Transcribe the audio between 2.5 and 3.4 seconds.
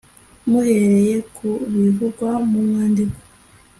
mwandiko